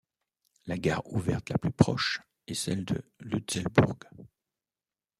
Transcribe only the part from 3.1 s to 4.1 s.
Lutzelbourg.